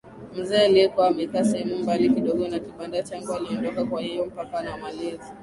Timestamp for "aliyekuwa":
0.65-1.07